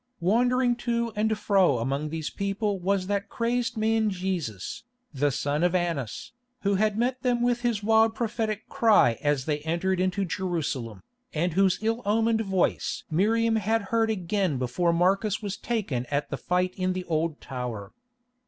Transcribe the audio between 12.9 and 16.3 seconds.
Miriam had heard again before Marcus was taken